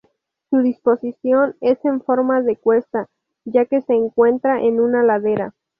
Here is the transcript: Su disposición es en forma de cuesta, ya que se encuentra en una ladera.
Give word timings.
Su 0.49 0.57
disposición 0.63 1.57
es 1.61 1.77
en 1.85 2.01
forma 2.01 2.41
de 2.41 2.55
cuesta, 2.55 3.05
ya 3.45 3.65
que 3.67 3.81
se 3.81 3.93
encuentra 3.93 4.59
en 4.59 4.79
una 4.79 5.03
ladera. 5.03 5.53